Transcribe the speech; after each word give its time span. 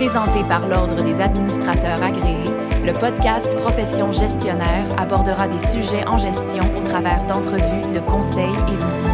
Présenté 0.00 0.42
par 0.44 0.66
l'Ordre 0.66 1.04
des 1.04 1.20
administrateurs 1.20 2.02
agréés, 2.02 2.50
le 2.86 2.94
podcast 2.94 3.54
Profession 3.56 4.12
gestionnaire 4.12 4.86
abordera 4.98 5.46
des 5.46 5.58
sujets 5.58 6.08
en 6.08 6.16
gestion 6.16 6.62
au 6.74 6.82
travers 6.82 7.26
d'entrevues, 7.26 7.92
de 7.92 8.00
conseils 8.00 8.48
et 8.72 8.78
d'outils. 8.78 9.10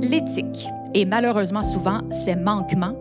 L'éthique, 0.00 0.66
et 0.94 1.04
malheureusement 1.04 1.62
souvent 1.62 2.10
ses 2.10 2.36
manquements, 2.36 2.98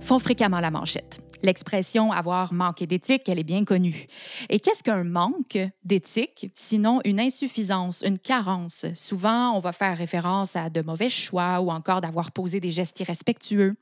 font 0.00 0.18
fréquemment 0.18 0.58
la 0.58 0.72
manchette. 0.72 1.20
L'expression 1.44 2.10
avoir 2.10 2.54
manqué 2.54 2.86
d'éthique, 2.86 3.28
elle 3.28 3.38
est 3.38 3.44
bien 3.44 3.64
connue. 3.64 4.06
Et 4.48 4.60
qu'est-ce 4.60 4.82
qu'un 4.82 5.04
manque 5.04 5.58
d'éthique, 5.84 6.50
sinon 6.54 7.00
une 7.04 7.20
insuffisance, 7.20 8.02
une 8.02 8.18
carence? 8.18 8.86
Souvent, 8.94 9.52
on 9.52 9.60
va 9.60 9.72
faire 9.72 9.96
référence 9.96 10.56
à 10.56 10.70
de 10.70 10.80
mauvais 10.80 11.10
choix 11.10 11.60
ou 11.60 11.70
encore 11.70 12.00
d'avoir 12.00 12.32
posé 12.32 12.60
des 12.60 12.72
gestes 12.72 12.98
irrespectueux. 13.00 13.74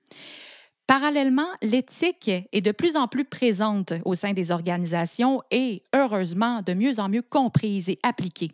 Parallèlement, 0.89 1.47
l'éthique 1.63 2.29
est 2.29 2.61
de 2.61 2.73
plus 2.73 2.97
en 2.97 3.07
plus 3.07 3.25
présente 3.25 3.93
au 4.05 4.17
sein 4.17 4.33
des 4.33 4.51
organisations 4.51 5.41
et, 5.53 5.85
heureusement, 5.95 6.63
de 6.63 6.75
mieux 6.75 6.99
en 6.99 7.09
mieux 7.09 7.23
comprise 7.23 7.89
et 7.89 8.01
appliquée. 8.03 8.51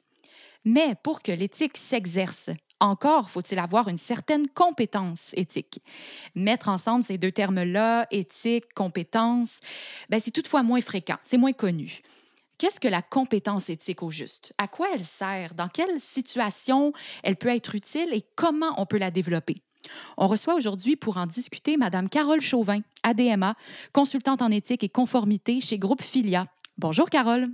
Mais 0.64 0.94
pour 1.02 1.22
que 1.22 1.32
l'éthique 1.32 1.76
s'exerce, 1.76 2.50
encore 2.80 3.30
faut-il 3.30 3.58
avoir 3.58 3.88
une 3.88 3.98
certaine 3.98 4.46
compétence 4.48 5.32
éthique. 5.34 5.80
Mettre 6.34 6.68
ensemble 6.68 7.02
ces 7.02 7.18
deux 7.18 7.32
termes-là, 7.32 8.06
éthique, 8.10 8.72
compétence, 8.74 9.60
ben, 10.08 10.20
c'est 10.20 10.30
toutefois 10.30 10.62
moins 10.62 10.80
fréquent, 10.80 11.16
c'est 11.22 11.38
moins 11.38 11.52
connu. 11.52 12.02
Qu'est-ce 12.58 12.80
que 12.80 12.88
la 12.88 13.02
compétence 13.02 13.70
éthique 13.70 14.02
au 14.02 14.10
juste? 14.10 14.52
À 14.58 14.66
quoi 14.66 14.88
elle 14.92 15.04
sert? 15.04 15.54
Dans 15.54 15.68
quelle 15.68 16.00
situation 16.00 16.92
elle 17.22 17.36
peut 17.36 17.48
être 17.48 17.76
utile 17.76 18.12
et 18.12 18.24
comment 18.34 18.74
on 18.78 18.86
peut 18.86 18.98
la 18.98 19.12
développer? 19.12 19.54
On 20.16 20.26
reçoit 20.26 20.54
aujourd'hui 20.54 20.96
pour 20.96 21.18
en 21.18 21.26
discuter 21.26 21.76
Mme 21.76 22.08
Carole 22.08 22.40
Chauvin, 22.40 22.80
ADMA, 23.04 23.54
consultante 23.92 24.42
en 24.42 24.50
éthique 24.50 24.82
et 24.82 24.88
conformité 24.88 25.60
chez 25.60 25.78
Groupe 25.78 26.02
Filia. 26.02 26.46
Bonjour 26.76 27.08
Carole. 27.10 27.46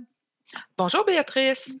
Bonjour 0.77 1.05
Béatrice. 1.05 1.71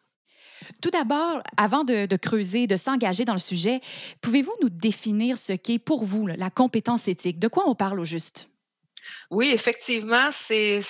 Tout 0.81 0.89
d'abord, 0.89 1.41
avant 1.57 1.83
de, 1.83 2.15
creuser, 2.15 2.67
de 2.67 2.75
s'engager 2.75 3.25
dans 3.25 3.33
le 3.33 3.39
sujet, 3.39 3.81
pouvez-vous 4.21 4.53
nous 4.61 4.69
définir 4.69 5.37
ce 5.37 5.53
qu'est 5.53 5.79
pour 5.79 6.05
vous 6.05 6.27
la 6.27 6.49
compétence 6.49 7.07
éthique? 7.07 7.39
De 7.39 7.47
quoi 7.47 7.63
on 7.67 7.75
parle 7.75 7.99
au 7.99 8.05
juste? 8.05 8.49
Oui, 9.31 9.51
effectivement, 9.51 10.29
c'est, 10.31 10.81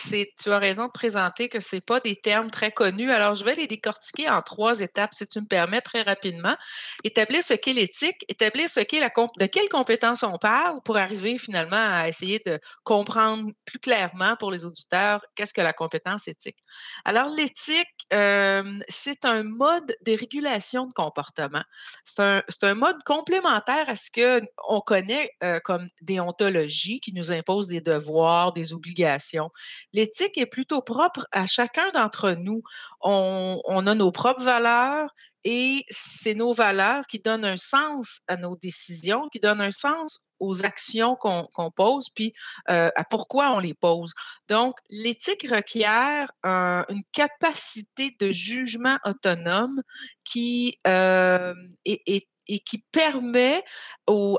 tu 0.41 0.51
as 0.51 0.59
raison 0.59 0.87
de 0.87 0.91
présenter 0.91 1.49
que 1.49 1.59
ce 1.59 1.77
pas 1.77 1.99
des 1.99 2.15
termes 2.15 2.49
très 2.49 2.71
connus. 2.71 3.11
Alors, 3.11 3.35
je 3.35 3.43
vais 3.43 3.55
les 3.55 3.67
décortiquer 3.67 4.29
en 4.29 4.41
trois 4.41 4.81
étapes, 4.81 5.13
si 5.13 5.27
tu 5.27 5.39
me 5.41 5.45
permets, 5.45 5.81
très 5.81 6.01
rapidement. 6.01 6.55
Établir 7.03 7.43
ce 7.43 7.53
qu'est 7.53 7.73
l'éthique, 7.73 8.25
établir 8.27 8.69
ce 8.69 8.79
qu'est 8.79 8.99
la 8.99 9.09
de 9.09 9.45
quelles 9.45 9.69
compétences 9.69 10.23
on 10.23 10.37
parle 10.37 10.79
pour 10.83 10.97
arriver 10.97 11.37
finalement 11.37 11.75
à 11.75 12.07
essayer 12.07 12.41
de 12.45 12.59
comprendre 12.83 13.51
plus 13.65 13.79
clairement 13.79 14.35
pour 14.37 14.51
les 14.51 14.65
auditeurs 14.65 15.25
qu'est-ce 15.35 15.53
que 15.53 15.61
la 15.61 15.73
compétence 15.73 16.27
éthique. 16.27 16.57
Alors, 17.05 17.29
l'éthique, 17.29 17.87
euh, 18.13 18.79
c'est 18.89 19.25
un 19.25 19.43
mode 19.43 19.95
de 20.05 20.11
régulation 20.17 20.85
de 20.87 20.93
comportement. 20.93 21.63
C'est 22.03 22.21
un, 22.21 22.43
c'est 22.49 22.63
un 22.63 22.75
mode 22.75 22.97
complémentaire 23.05 23.89
à 23.89 23.95
ce 23.95 24.09
qu'on 24.11 24.81
connaît 24.81 25.31
euh, 25.43 25.59
comme 25.63 25.89
déontologie 26.01 26.99
qui 26.99 27.13
nous 27.13 27.31
impose 27.31 27.67
des 27.67 27.81
devoirs 27.81 28.04
des 28.53 28.73
obligations. 28.73 29.49
L'éthique 29.93 30.37
est 30.37 30.45
plutôt 30.45 30.81
propre 30.81 31.27
à 31.31 31.45
chacun 31.45 31.89
d'entre 31.91 32.31
nous. 32.31 32.61
On, 33.01 33.87
a 33.87 33.95
nos 33.95 34.11
propres 34.11 34.43
valeurs 34.43 35.13
et 35.43 35.83
c'est 35.89 36.33
nos 36.33 36.53
valeurs 36.53 37.05
qui 37.07 37.19
donnent 37.19 37.45
un 37.45 37.57
sens 37.57 38.21
à 38.27 38.35
nos 38.35 38.55
décisions, 38.55 39.29
qui 39.29 39.39
donnent 39.39 39.61
un 39.61 39.71
sens 39.71 40.21
aux 40.39 40.65
actions 40.65 41.15
qu'on 41.15 41.71
pose, 41.71 42.09
puis 42.09 42.33
euh, 42.69 42.89
à 42.95 43.03
pourquoi 43.03 43.51
on 43.51 43.59
les 43.59 43.73
pose. 43.73 44.13
Donc, 44.49 44.75
l'éthique 44.89 45.47
requiert 45.49 46.31
une 46.43 47.03
capacité 47.11 48.15
de 48.19 48.31
jugement 48.31 48.97
autonome 49.05 49.81
qui 50.23 50.79
euh, 50.87 51.53
est 51.85 52.27
et 52.47 52.59
qui 52.59 52.79
permet 52.91 53.63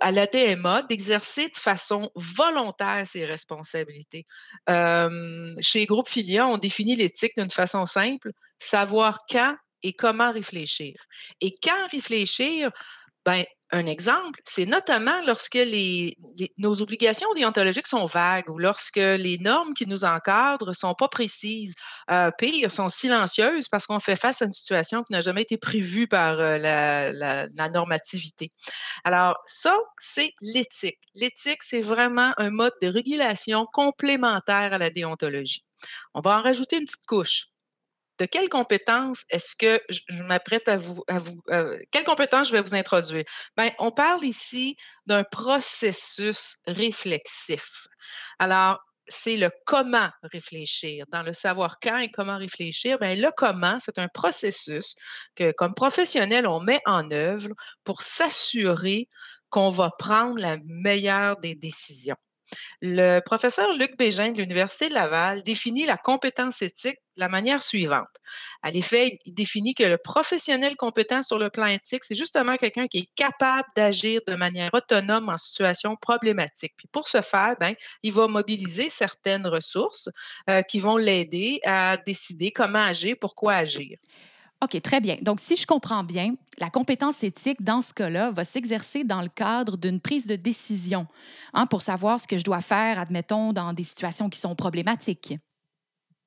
à 0.01 0.11
la 0.11 0.27
DMA 0.27 0.83
d'exercer 0.83 1.49
de 1.49 1.57
façon 1.57 2.11
volontaire 2.15 3.07
ses 3.07 3.25
responsabilités. 3.25 4.27
chez 4.69 5.87
Groupe 5.87 6.09
Filia, 6.09 6.47
on 6.47 6.59
définit 6.59 6.97
l'éthique 6.97 7.33
d'une 7.37 7.51
façon 7.51 7.87
simple, 7.87 8.33
savoir 8.59 9.19
quand 9.31 9.57
et 9.83 9.93
comment 9.93 10.33
réfléchir. 10.33 10.95
Et 11.41 11.55
quand 11.63 11.89
réfléchir, 11.93 12.71
ben, 13.25 13.45
un 13.73 13.87
exemple, 13.87 14.41
c'est 14.45 14.65
notamment 14.65 15.21
lorsque 15.27 15.59
nos 16.59 16.83
obligations 16.83 17.33
déontologiques 17.35 17.89
sont 17.89 18.07
vagues 18.07 18.49
ou 18.49 18.59
lorsque 18.59 18.97
les 18.97 19.39
normes 19.39 19.75
qui 19.75 19.87
nous 19.87 20.05
encadrent 20.05 20.69
ne 20.69 20.73
sont 20.73 20.95
pas 20.95 21.09
précises. 21.09 21.75
Euh, 22.11 22.31
pire, 22.31 22.71
sont 22.71 22.89
silencieuses 22.89 23.69
parce 23.69 23.87
qu'on 23.87 23.99
fait 23.99 24.15
face 24.17 24.41
à 24.41 24.45
une 24.45 24.53
situation 24.53 25.03
qui 25.03 25.13
n'a 25.13 25.21
jamais 25.21 25.43
été 25.43 25.57
prévue 25.57 26.07
par 26.07 26.39
euh, 26.39 26.59
la, 26.59 27.69
normativité. 27.69 28.53
Alors, 29.05 29.37
ça, 29.47 29.77
c'est 29.99 30.33
l'éthique. 30.41 31.01
L'éthique, 31.15 31.63
c'est 31.63 31.83
vraiment 31.83 32.33
un 32.37 32.51
mode 32.51 32.75
de 32.81 32.89
régulation 32.89 33.67
complémentaire 33.73 34.75
à 34.75 34.79
la 34.79 34.91
déontologie. 34.91 35.65
On 36.15 36.21
va 36.21 36.39
en 36.39 36.43
rajouter 36.43 36.77
une 36.77 36.85
petite 36.85 37.07
couche 37.07 37.49
de 38.19 38.27
quelles 38.27 38.49
compétences 38.49 39.25
est-ce 39.31 39.55
que 39.57 39.81
je, 39.89 40.23
m'apprête 40.23 40.69
à 40.69 40.77
vous, 40.77 41.03
à 41.09 41.19
vous 41.19 41.43
euh, 41.51 41.79
quelles 41.91 42.05
compétences 42.05 42.49
je 42.49 42.53
vais 42.53 42.63
vous 42.63 42.75
introduire? 42.75 43.25
Bien, 43.57 43.71
on 43.79 43.91
parle 43.91 44.25
ici 44.25 44.77
d'un 45.07 45.25
processus 45.25 46.57
réflexif. 46.67 47.87
Alors, 48.39 48.79
c'est 49.09 49.37
le 49.37 49.51
comment 49.67 50.11
réfléchir. 50.23 51.05
Dans 51.13 51.23
le 51.23 51.33
savoir 51.33 51.79
quand 51.81 51.99
et 51.99 52.11
comment 52.11 52.39
réfléchir, 52.39 52.99
bien, 52.99 53.15
le 53.15 53.31
comment, 53.37 53.79
c'est 53.79 53.99
un 53.99 54.09
processus 54.09 54.97
que, 55.37 55.53
comme 55.53 55.75
professionnel, 55.75 56.47
on 56.47 56.61
met 56.61 56.81
en 56.87 57.11
œuvre 57.11 57.49
pour 57.85 58.03
s'assurer 58.03 59.09
qu'on 59.51 59.71
va 59.71 59.91
prendre 59.99 60.41
la 60.41 60.57
meilleure 60.65 61.39
des 61.39 61.55
décisions. 61.55 62.17
Le 62.81 63.21
professeur 63.21 63.73
Luc 63.75 63.97
Bégin 63.97 64.33
de 64.33 64.39
l'Université 64.39 64.89
de 64.89 64.95
Laval 64.95 65.43
définit 65.43 65.87
la 65.87 65.97
compétence 65.97 66.63
éthique 66.63 66.99
de 67.17 67.21
la 67.21 67.29
manière 67.29 67.63
suivante. 67.63 68.09
À 68.63 68.71
l'effet, 68.71 69.19
il 69.25 69.35
définit 69.35 69.75
que 69.75 69.85
le 69.85 69.99
professionnel 69.99 70.77
compétent 70.77 71.23
sur 71.23 71.39
le 71.39 71.51
plan 71.51 71.67
éthique, 71.67 72.05
c'est 72.05 72.15
justement 72.15 72.57
quelqu'un 72.57 72.87
qui 72.87 72.99
est 72.99 73.09
capable 73.15 73.69
d'agir 73.75 74.21
de 74.27 74.35
manière 74.35 74.71
autonome 74.75 75.29
en 75.29 75.37
situation 75.37 75.97
problématique. 75.97 76.75
Puis 76.77 76.89
pour 76.89 77.09
ce 77.09 77.21
faire, 77.23 77.57
ben, 77.59 77.75
il 78.03 78.13
va 78.13 78.29
mobiliser 78.29 78.91
certaines 78.91 79.47
ressources 79.47 80.09
euh, 80.51 80.63
qui 80.63 80.81
vont 80.81 80.97
l'aider 80.97 81.61
à 81.65 81.97
décider 81.97 82.51
comment 82.53 82.83
agir, 82.83 83.17
pourquoi 83.21 83.55
agir. 83.55 83.97
OK, 84.65 84.81
très 84.81 85.01
bien. 85.01 85.17
Donc, 85.21 85.39
si 85.39 85.57
je 85.57 85.67
comprends 85.67 86.03
bien, 86.03 86.35
la 86.59 86.71
compétence 86.71 87.23
éthique, 87.23 87.63
dans 87.63 87.83
ce 87.83 87.93
cas-là, 87.93 88.31
va 88.31 88.43
s'exercer 88.43 89.05
dans 89.05 89.21
le 89.21 89.29
cadre 89.29 89.77
d'une 89.77 90.01
prise 90.01 90.27
de 90.27 90.37
décision 90.37 91.07
hein, 91.53 91.67
pour 91.67 91.83
savoir 91.83 92.19
ce 92.19 92.27
que 92.27 92.39
je 92.39 92.45
dois 92.45 92.63
faire, 92.63 92.99
admettons, 92.99 93.53
dans 93.53 93.75
des 93.75 93.83
situations 93.83 94.31
qui 94.31 94.39
sont 94.39 94.55
problématiques. 94.55 95.35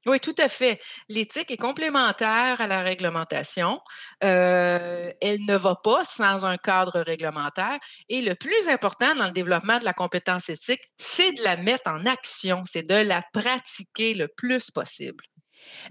Oui, 0.05 0.19
tout 0.21 0.35
à 0.37 0.47
fait. 0.47 0.79
L'éthique 1.09 1.51
est 1.51 1.57
complémentaire 1.57 2.61
à 2.61 2.67
la 2.67 2.81
réglementation. 2.83 3.79
Euh, 4.23 5.11
elle 5.21 5.45
ne 5.45 5.57
va 5.57 5.75
pas 5.75 6.05
sans 6.05 6.45
un 6.45 6.57
cadre 6.57 7.01
réglementaire. 7.01 7.77
Et 8.07 8.21
le 8.21 8.35
plus 8.35 8.69
important 8.69 9.13
dans 9.15 9.25
le 9.25 9.31
développement 9.31 9.77
de 9.77 9.85
la 9.85 9.93
compétence 9.93 10.49
éthique, 10.49 10.81
c'est 10.97 11.33
de 11.33 11.43
la 11.43 11.57
mettre 11.57 11.91
en 11.91 12.05
action, 12.05 12.63
c'est 12.65 12.87
de 12.87 12.95
la 12.95 13.23
pratiquer 13.33 14.13
le 14.13 14.29
plus 14.29 14.71
possible. 14.71 15.23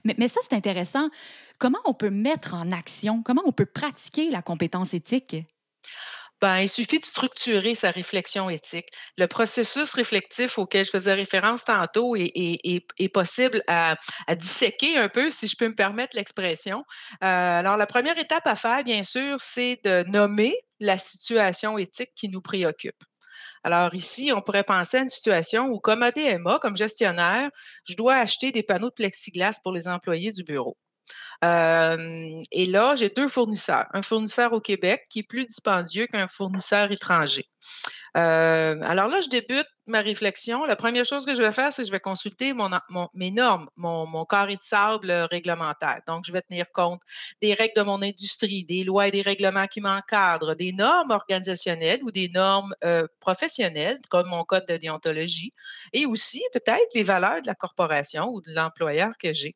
Mais, 0.04 0.28
ça, 0.28 0.40
c'est 0.42 0.54
intéressant. 0.54 1.08
Comment 1.58 1.80
on 1.84 1.94
peut 1.94 2.10
mettre 2.10 2.54
en 2.54 2.70
action, 2.72 3.22
comment 3.22 3.42
on 3.44 3.52
peut 3.52 3.66
pratiquer 3.66 4.30
la 4.30 4.42
compétence 4.42 4.94
éthique? 4.94 5.36
Ben, 6.40 6.60
il 6.60 6.68
suffit 6.68 7.00
de 7.00 7.04
structurer 7.04 7.74
sa 7.74 7.90
réflexion 7.90 8.48
éthique. 8.48 8.86
Le 9.16 9.26
processus 9.26 9.92
réflectif 9.94 10.56
auquel 10.56 10.84
je 10.84 10.90
faisais 10.90 11.14
référence 11.14 11.64
tantôt 11.64 12.14
est, 12.16 13.12
possible 13.12 13.62
à, 13.66 13.96
disséquer 14.36 14.96
un 14.98 15.08
peu, 15.08 15.30
si 15.30 15.48
je 15.48 15.56
peux 15.56 15.66
me 15.66 15.74
permettre 15.74 16.16
l'expression. 16.16 16.84
Euh, 17.24 17.26
alors, 17.26 17.76
la 17.76 17.86
première 17.86 18.18
étape 18.18 18.46
à 18.46 18.54
faire, 18.54 18.84
bien 18.84 19.02
sûr, 19.02 19.40
c'est 19.40 19.80
de 19.84 20.04
nommer 20.08 20.54
la 20.78 20.96
situation 20.96 21.76
éthique 21.76 22.10
qui 22.14 22.28
nous 22.28 22.40
préoccupe. 22.40 23.02
Alors 23.64 23.94
ici, 23.94 24.32
on 24.34 24.40
pourrait 24.42 24.64
penser 24.64 24.98
à 24.98 25.02
une 25.02 25.08
situation 25.08 25.66
où, 25.66 25.78
comme 25.80 26.02
ADMA, 26.02 26.58
comme 26.60 26.76
gestionnaire, 26.76 27.50
je 27.84 27.94
dois 27.94 28.16
acheter 28.16 28.52
des 28.52 28.62
panneaux 28.62 28.90
de 28.90 28.94
plexiglas 28.94 29.58
pour 29.62 29.72
les 29.72 29.88
employés 29.88 30.32
du 30.32 30.44
bureau. 30.44 30.76
et 31.42 32.66
là, 32.66 32.94
j'ai 32.96 33.10
deux 33.10 33.28
fournisseurs. 33.28 33.86
Un 33.92 34.02
fournisseur 34.02 34.52
au 34.52 34.60
Québec 34.60 35.06
qui 35.10 35.20
est 35.20 35.22
plus 35.28 35.46
dispendieux 35.46 36.06
qu'un 36.06 36.28
fournisseur 36.28 36.90
étranger. 36.92 37.48
Euh, 38.16 38.80
alors 38.82 39.08
là, 39.08 39.20
je 39.20 39.28
débute 39.28 39.66
ma 39.86 40.00
réflexion. 40.00 40.64
La 40.66 40.76
première 40.76 41.04
chose 41.04 41.24
que 41.24 41.34
je 41.34 41.42
vais 41.42 41.52
faire, 41.52 41.72
c'est 41.72 41.82
que 41.82 41.86
je 41.86 41.92
vais 41.92 42.00
consulter 42.00 42.52
mes 43.14 43.30
normes, 43.30 43.68
mon, 43.76 44.24
carré 44.24 44.56
de 44.56 44.62
sable 44.62 45.10
réglementaire. 45.30 46.00
Donc, 46.06 46.24
je 46.26 46.32
vais 46.32 46.42
tenir 46.42 46.66
compte 46.72 47.00
des 47.40 47.54
règles 47.54 47.74
de 47.76 47.82
mon 47.82 48.02
industrie, 48.02 48.64
des 48.64 48.84
lois 48.84 49.08
et 49.08 49.10
des 49.10 49.22
règlements 49.22 49.66
qui 49.66 49.80
m'encadrent, 49.80 50.54
des 50.54 50.72
normes 50.72 51.10
organisationnelles 51.10 52.00
ou 52.02 52.10
des 52.10 52.28
normes 52.28 52.74
euh, 52.84 53.06
professionnelles, 53.20 53.98
comme 54.10 54.28
mon 54.28 54.44
code 54.44 54.66
de 54.66 54.76
déontologie, 54.76 55.52
et 55.92 56.06
aussi 56.06 56.42
peut-être 56.52 56.88
les 56.94 57.02
valeurs 57.02 57.42
de 57.42 57.46
la 57.46 57.54
corporation 57.54 58.28
ou 58.28 58.40
de 58.42 58.52
l'employeur 58.52 59.12
que 59.18 59.32
j'ai. 59.32 59.52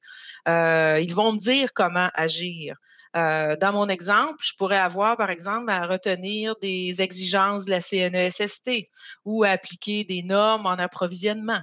Euh, 0.48 0.98
ils 1.00 1.14
vont 1.14 1.32
me 1.32 1.38
dire 1.38 1.72
comment 1.74 2.08
agir. 2.14 2.76
Euh, 3.16 3.56
dans 3.56 3.72
mon 3.72 3.88
exemple, 3.88 4.42
je 4.42 4.52
pourrais 4.56 4.78
avoir, 4.78 5.16
par 5.16 5.30
exemple, 5.30 5.70
à 5.70 5.86
retenir 5.86 6.54
des 6.62 7.02
exigences 7.02 7.64
de 7.66 7.70
la 7.70 7.80
CNESST 7.80 8.88
ou 9.24 9.44
à 9.44 9.50
appliquer 9.50 10.04
des 10.04 10.22
normes 10.22 10.66
en 10.66 10.72
approvisionnement. 10.72 11.60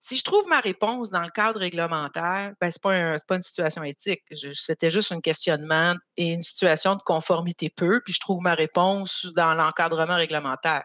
Si 0.00 0.16
je 0.16 0.22
trouve 0.22 0.46
ma 0.48 0.60
réponse 0.60 1.10
dans 1.10 1.22
le 1.22 1.30
cadre 1.30 1.60
réglementaire, 1.60 2.52
ben, 2.60 2.70
ce 2.70 2.78
n'est 2.84 3.18
pas, 3.26 3.34
une 3.36 3.42
situation 3.42 3.82
éthique. 3.82 4.22
C'était 4.52 4.90
juste 4.90 5.12
un 5.12 5.20
questionnement 5.20 5.94
et 6.16 6.32
une 6.32 6.42
situation 6.42 6.94
de 6.94 7.02
conformité 7.02 7.70
peu, 7.70 8.00
puis 8.04 8.12
je 8.12 8.20
trouve 8.20 8.40
ma 8.40 8.54
réponse 8.54 9.26
dans 9.34 9.54
l'encadrement 9.54 10.16
réglementaire. 10.16 10.84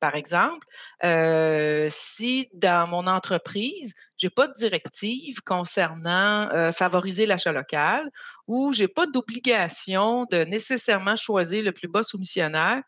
Par 0.00 0.14
exemple, 0.14 0.66
euh, 1.04 1.88
si 1.90 2.48
dans 2.54 2.88
mon 2.88 3.06
entreprise, 3.06 3.94
je 4.18 4.26
n'ai 4.26 4.30
pas 4.30 4.48
de 4.48 4.52
directive 4.54 5.40
concernant 5.42 6.48
euh, 6.50 6.72
favoriser 6.72 7.26
l'achat 7.26 7.52
local 7.52 8.10
ou 8.46 8.72
je 8.72 8.82
n'ai 8.82 8.88
pas 8.88 9.06
d'obligation 9.06 10.26
de 10.30 10.44
nécessairement 10.44 11.16
choisir 11.16 11.62
le 11.62 11.72
plus 11.72 11.88
bas 11.88 12.02
soumissionnaire, 12.02 12.82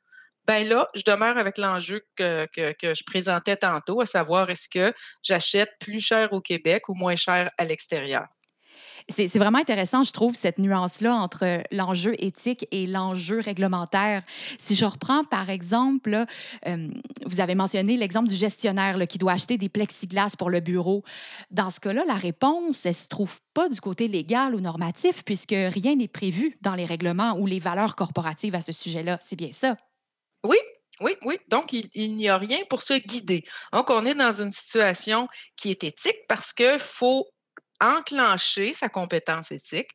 ben 0.47 0.67
là, 0.67 0.89
je 0.95 1.03
demeure 1.07 1.39
avec 1.39 1.59
l'enjeu 1.59 2.03
que, 2.17 2.47
que, 2.55 2.95
je 2.95 3.05
présentais 3.05 3.57
tantôt, 3.57 4.01
à 4.01 4.07
savoir 4.07 4.51
est-ce 4.51 4.69
que 4.69 4.93
j'achète 5.23 5.71
plus 5.79 6.01
cher 6.01 6.33
au 6.33 6.41
Québec 6.41 6.89
ou 6.89 6.95
moins 6.95 7.17
cher 7.17 7.51
à 7.57 7.65
l'extérieur. 7.65 8.27
C'est 9.09 9.39
vraiment 9.39 9.59
intéressant, 9.59 10.05
je 10.05 10.13
trouve, 10.13 10.35
cette 10.37 10.59
nuance-là 10.59 11.15
entre 11.15 11.63
l'enjeu 11.73 12.15
éthique 12.19 12.67
et 12.71 12.87
l'enjeu 12.87 13.41
réglementaire. 13.41 14.23
Si 14.59 14.77
je 14.77 14.85
reprends, 14.85 15.25
par 15.25 15.51
exemple, 15.51 16.25
euh, 16.67 16.89
vous 17.27 17.41
avez 17.41 17.55
mentionné 17.55 17.97
l'exemple 17.97 18.29
du 18.29 18.37
gestionnaire 18.37 18.97
qui 19.09 19.19
doit 19.19 19.33
acheter 19.33 19.59
des 19.59 19.69
plexiglas 19.69 20.35
pour 20.39 20.51
le 20.51 20.61
bureau. 20.61 21.03
Dans 21.51 21.71
ce 21.71 21.81
cas-là, 21.81 22.05
la 22.07 22.15
réponse, 22.15 22.87
elle 22.87 22.95
se 22.95 23.09
trouve 23.09 23.41
pas 23.53 23.69
du 23.69 23.81
côté 23.81 24.07
légal 24.07 24.55
ou 24.55 24.61
normatif, 24.61 25.25
puisque 25.25 25.55
rien 25.57 25.97
n'est 25.97 26.09
prévu 26.09 26.57
dans 26.61 26.75
les 26.75 26.85
règlements 26.85 27.37
ou 27.39 27.47
les 27.47 27.59
valeurs 27.59 27.97
corporatives 27.97 28.55
à 28.55 28.61
ce 28.61 28.73
sujet-là. 28.73 29.19
C'est 29.21 29.37
bien 29.37 29.53
ça? 29.53 29.75
Oui, 30.45 30.57
oui, 31.01 31.13
oui. 31.23 31.39
Donc, 31.49 31.73
il, 31.73 31.89
il 31.95 32.15
n'y 32.15 32.29
a 32.29 32.37
rien 32.37 32.59
pour 32.69 32.83
se 32.83 32.95
guider. 32.95 33.45
Donc, 33.73 33.91
on 33.91 34.07
est 34.07 34.15
dans 34.15 34.41
une 34.41 34.53
situation 34.53 35.27
qui 35.57 35.71
est 35.71 35.83
éthique 35.83 36.27
parce 36.29 36.53
qu'il 36.53 36.79
faut 36.79 37.27
enclencher 37.81 38.75
sa 38.75 38.89
compétence 38.89 39.53
éthique 39.53 39.91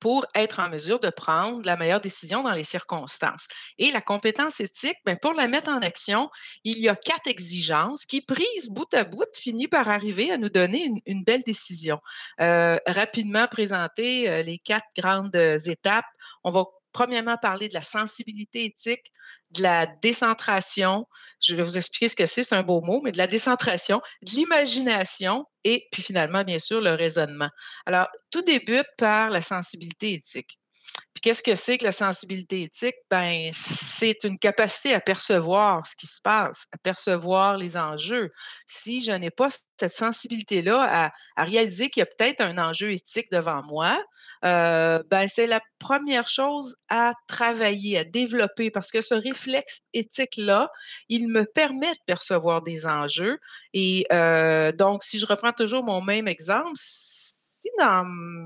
pour 0.00 0.26
être 0.34 0.60
en 0.60 0.68
mesure 0.68 1.00
de 1.00 1.10
prendre 1.10 1.64
la 1.64 1.76
meilleure 1.76 2.00
décision 2.00 2.42
dans 2.42 2.52
les 2.52 2.64
circonstances. 2.64 3.46
Et 3.78 3.90
la 3.90 4.00
compétence 4.00 4.60
éthique, 4.60 4.96
bien, 5.04 5.16
pour 5.16 5.34
la 5.34 5.48
mettre 5.48 5.70
en 5.70 5.80
action, 5.80 6.30
il 6.64 6.78
y 6.78 6.88
a 6.88 6.96
quatre 6.96 7.26
exigences 7.26 8.06
qui, 8.06 8.20
prises 8.20 8.68
bout 8.68 8.92
à 8.94 9.04
bout, 9.04 9.26
finissent 9.34 9.68
par 9.68 9.88
arriver 9.88 10.30
à 10.30 10.38
nous 10.38 10.48
donner 10.48 10.90
une, 11.06 11.24
belle 11.24 11.42
décision. 11.42 11.98
Euh, 12.40 12.78
rapidement 12.86 13.46
présenter 13.48 14.28
euh, 14.28 14.42
les 14.42 14.58
quatre 14.58 14.86
grandes 14.96 15.34
étapes. 15.34 16.06
On 16.44 16.50
va 16.50 16.64
premièrement 16.98 17.36
parler 17.36 17.68
de 17.68 17.74
la 17.74 17.82
sensibilité 17.82 18.64
éthique, 18.64 19.12
de 19.52 19.62
la 19.62 19.86
décentration. 19.86 21.06
Je 21.40 21.54
vais 21.54 21.62
vous 21.62 21.78
expliquer 21.78 22.08
ce 22.08 22.16
que 22.16 22.26
c'est, 22.26 22.42
c'est 22.42 22.56
un 22.56 22.64
beau 22.64 22.80
mot, 22.80 23.00
mais 23.04 23.12
de 23.12 23.18
la 23.18 23.28
décentration, 23.28 24.00
de 24.22 24.32
l'imagination 24.32 25.46
et 25.62 25.86
puis 25.92 26.02
finalement, 26.02 26.42
bien 26.42 26.58
sûr, 26.58 26.80
le 26.80 26.90
raisonnement. 26.90 27.50
Alors, 27.86 28.08
tout 28.32 28.42
débute 28.42 28.88
par 28.96 29.30
la 29.30 29.42
sensibilité 29.42 30.14
éthique. 30.14 30.58
Puis 31.14 31.20
qu'est-ce 31.22 31.42
que 31.42 31.54
c'est 31.54 31.78
que 31.78 31.84
la 31.84 31.92
sensibilité 31.92 32.62
éthique? 32.62 32.94
Ben, 33.10 33.50
c'est 33.52 34.24
une 34.24 34.38
capacité 34.38 34.94
à 34.94 35.00
percevoir 35.00 35.86
ce 35.86 35.96
qui 35.96 36.06
se 36.06 36.20
passe, 36.20 36.66
à 36.72 36.78
percevoir 36.78 37.56
les 37.56 37.76
enjeux. 37.76 38.30
Si 38.66 39.02
je 39.02 39.12
n'ai 39.12 39.30
pas 39.30 39.48
cette 39.80 39.92
sensibilité-là 39.92 41.12
à, 41.36 41.44
réaliser 41.44 41.88
qu'il 41.90 42.00
y 42.00 42.02
a 42.02 42.06
peut-être 42.06 42.40
un 42.40 42.58
enjeu 42.58 42.92
éthique 42.92 43.30
devant 43.32 43.62
moi, 43.64 44.00
euh, 44.44 45.02
ben, 45.10 45.26
c'est 45.28 45.46
la 45.46 45.60
première 45.78 46.28
chose 46.28 46.76
à 46.88 47.14
travailler, 47.26 47.98
à 47.98 48.04
développer, 48.04 48.70
parce 48.70 48.90
que 48.90 49.00
ce 49.00 49.14
réflexe 49.14 49.82
éthique-là, 49.92 50.70
il 51.08 51.28
me 51.28 51.44
permet 51.44 51.90
de 51.90 52.00
percevoir 52.06 52.62
des 52.62 52.86
enjeux. 52.86 53.38
Et 53.74 54.06
euh, 54.12 54.72
donc, 54.72 55.02
si 55.02 55.18
je 55.18 55.26
reprends 55.26 55.52
toujours 55.52 55.82
mon 55.82 56.00
même 56.00 56.28
exemple, 56.28 56.70
si 57.60 57.68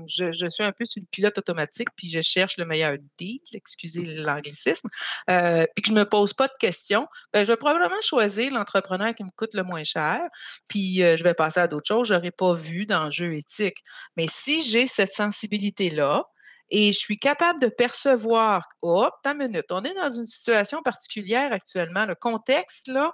je, 0.07 0.49
suis 0.49 0.63
un 0.63 0.71
peu 0.71 0.85
sur 0.85 1.01
le 1.01 1.07
pilote 1.11 1.37
automatique, 1.37 1.89
puis 1.95 2.09
je 2.09 2.21
cherche 2.21 2.57
le 2.57 2.65
meilleur 2.65 2.97
deal, 3.17 3.39
excusez 3.53 4.03
l'anglicisme, 4.05 4.89
euh, 5.29 5.65
puis 5.75 5.83
que 5.83 5.89
je 5.89 5.93
ne 5.93 5.99
me 5.99 6.09
pose 6.09 6.33
pas 6.33 6.47
de 6.47 6.53
questions, 6.59 7.07
ben, 7.31 7.45
je 7.45 7.51
vais 7.51 7.57
probablement 7.57 8.01
choisir 8.01 8.53
l'entrepreneur 8.53 9.13
qui 9.13 9.23
me 9.23 9.29
coûte 9.35 9.53
le 9.53 9.63
moins 9.63 9.83
cher, 9.83 10.21
puis 10.67 11.03
euh, 11.03 11.17
je 11.17 11.23
vais 11.23 11.33
passer 11.33 11.59
à 11.59 11.67
d'autres 11.67 11.87
choses. 11.87 12.07
Je 12.07 12.13
n'aurais 12.13 12.31
pas 12.31 12.53
vu 12.53 12.85
d'enjeu 12.85 13.35
éthique. 13.35 13.83
Mais 14.17 14.25
si 14.27 14.63
j'ai 14.63 14.87
cette 14.87 15.13
sensibilité-là, 15.13 16.23
et 16.69 16.91
je 16.91 16.97
suis 16.97 17.19
capable 17.19 17.59
de 17.61 17.67
percevoir, 17.67 18.67
oh, 18.81 19.07
une 19.25 19.37
minute, 19.37 19.65
on 19.69 19.83
est 19.83 19.93
dans 19.93 20.09
une 20.09 20.25
situation 20.25 20.81
particulière 20.81 21.53
actuellement, 21.53 22.05
le 22.05 22.15
contexte 22.15 22.87
là, 22.87 23.13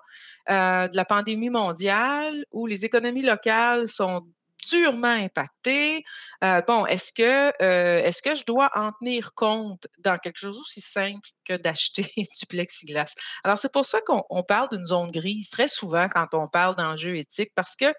euh, 0.49 0.87
de 0.87 0.95
la 0.95 1.03
pandémie 1.03 1.49
mondiale 1.49 2.45
où 2.51 2.67
les 2.67 2.85
économies 2.85 3.23
locales 3.23 3.89
sont 3.89 4.25
durement 4.67 5.07
impacté. 5.07 6.03
Euh, 6.44 6.61
bon, 6.67 6.85
est-ce 6.85 7.13
que, 7.13 7.51
euh, 7.61 8.03
est-ce 8.03 8.21
que 8.21 8.35
je 8.35 8.44
dois 8.45 8.69
en 8.75 8.91
tenir 8.94 9.33
compte 9.33 9.88
dans 10.00 10.17
quelque 10.17 10.38
chose 10.38 10.59
aussi 10.59 10.81
simple 10.81 11.29
que 11.45 11.56
d'acheter 11.56 12.07
du 12.17 12.45
plexiglas? 12.47 13.13
Alors, 13.44 13.57
c'est 13.57 13.71
pour 13.71 13.85
ça 13.85 14.00
qu'on 14.01 14.44
parle 14.44 14.69
d'une 14.71 14.85
zone 14.85 15.11
grise 15.11 15.50
très 15.50 15.67
souvent 15.67 16.07
quand 16.09 16.27
on 16.33 16.47
parle 16.47 16.75
d'enjeux 16.75 17.15
éthiques 17.15 17.53
parce 17.56 17.75
qu'il 17.75 17.94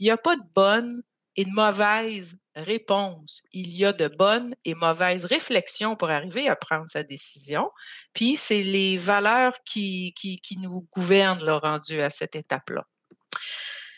n'y 0.00 0.10
a 0.10 0.16
pas 0.16 0.36
de 0.36 0.44
bonne 0.54 1.02
et 1.36 1.44
de 1.44 1.50
mauvaise 1.50 2.38
réponse. 2.54 3.42
Il 3.52 3.76
y 3.76 3.84
a 3.84 3.92
de 3.92 4.08
bonnes 4.08 4.54
et 4.64 4.74
mauvaises 4.74 5.26
réflexions 5.26 5.94
pour 5.94 6.10
arriver 6.10 6.48
à 6.48 6.56
prendre 6.56 6.88
sa 6.88 7.02
décision. 7.02 7.70
Puis, 8.14 8.36
c'est 8.36 8.62
les 8.62 8.96
valeurs 8.96 9.56
qui, 9.64 10.14
qui, 10.16 10.40
qui 10.40 10.56
nous 10.58 10.88
gouvernent 10.94 11.44
là, 11.44 11.58
rendu 11.58 12.00
à 12.00 12.08
cette 12.08 12.36
étape-là. 12.36 12.86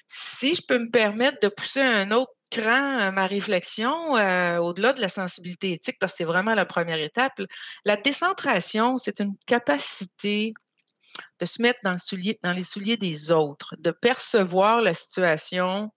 Si 0.09 0.55
je 0.55 0.63
peux 0.67 0.79
me 0.79 0.91
permettre 0.91 1.39
de 1.43 1.49
pousser 1.49 1.83
un 1.83 2.11
autre 2.11 2.33
cran 2.51 2.99
euh, 3.01 3.11
ma 3.11 3.27
réflexion 3.27 4.17
euh, 4.17 4.59
au-delà 4.59 4.93
de 4.93 5.01
la 5.01 5.09
sensibilité 5.09 5.73
éthique, 5.73 5.99
parce 6.01 6.13
que 6.13 6.19
c'est 6.19 6.25
vraiment 6.25 6.55
la 6.55 6.65
première 6.65 7.01
étape, 7.01 7.41
la 7.85 7.97
décentration, 7.97 8.97
c'est 8.97 9.21
une 9.21 9.37
capacité 9.47 10.55
de 11.41 11.47
se 11.47 11.61
mettre 11.61 11.81
dans, 11.83 11.97
les 12.53 12.63
souliers 12.63 12.97
des 12.97 13.33
autres, 13.33 13.77
de 13.79 13.91
percevoir 13.91 14.81
la 14.81 14.95
situation 14.95 15.91